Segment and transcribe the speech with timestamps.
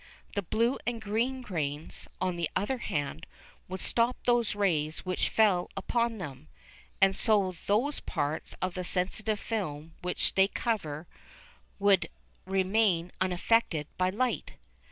[0.33, 3.27] The blue and green grains, on the other hand,
[3.67, 6.47] would stop those rays which fell upon them,
[6.99, 11.05] and so those parts of the sensitive film which they cover
[11.77, 12.09] would
[12.47, 14.53] remain unaffected by light.